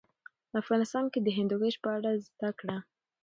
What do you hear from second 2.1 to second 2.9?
زده کړه.